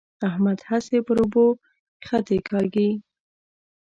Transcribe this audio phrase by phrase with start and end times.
[0.27, 1.45] احمد هسې پر اوبو
[2.07, 2.89] خطې کاږي.